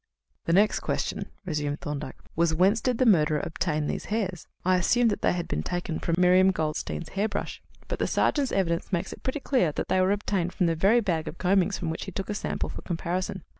[0.45, 4.47] "The next question," resumed Thorndyke, "was, Whence did the murderer obtain these hairs?
[4.65, 8.51] I assumed that they had been taken from Miriam Goldstein's hair brush; but the sergeant's
[8.51, 11.77] evidence makes it pretty clear that they were obtained from the very bag of combings
[11.77, 13.43] from which he took a sample for comparison."